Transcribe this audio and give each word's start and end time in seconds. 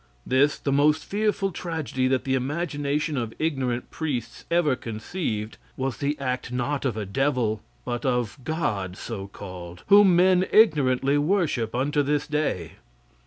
This, 0.25 0.57
the 0.57 0.71
most 0.71 1.05
fearful 1.05 1.51
tragedy 1.51 2.07
that 2.07 2.23
the 2.23 2.33
imagination 2.33 3.17
of 3.17 3.35
ignorant 3.37 3.91
priests 3.91 4.45
ever 4.49 4.75
conceived, 4.75 5.59
was 5.77 5.97
the 5.97 6.17
act 6.17 6.51
not 6.51 6.85
of 6.85 6.97
a 6.97 7.05
devil, 7.05 7.61
but 7.85 8.03
of 8.03 8.39
God 8.43 8.97
so 8.97 9.27
called, 9.27 9.83
whom 9.89 10.15
men 10.15 10.47
ignorantly 10.51 11.19
worship 11.19 11.75
unto 11.75 12.01
this 12.01 12.25
day. 12.25 12.77